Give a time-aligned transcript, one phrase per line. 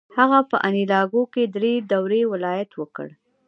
[0.17, 3.07] هغه په انیلاکو کې درې دورې ولایت وکړ.